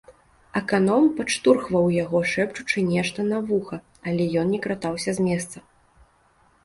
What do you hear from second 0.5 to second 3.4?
Аканом падштурхваў яго, шэпчучы нешта